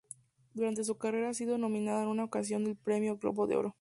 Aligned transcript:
Durante 0.55 0.83
su 0.83 0.97
carrera 0.97 1.29
ha 1.29 1.33
sido 1.35 1.59
nominada 1.59 2.01
en 2.01 2.09
una 2.09 2.23
ocasión 2.23 2.65
al 2.65 2.75
Premio 2.75 3.17
Globo 3.19 3.45
de 3.45 3.57
Oro. 3.57 3.69